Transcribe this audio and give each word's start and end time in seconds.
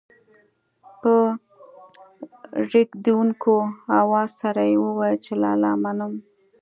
په 1.01 1.13
رېږېدونکي 2.71 3.57
اواز 4.01 4.29
سره 4.41 4.61
يې 4.69 4.75
وويل 4.83 5.17
چې 5.25 5.33
لالا 5.41 5.71
منم. 5.83 6.13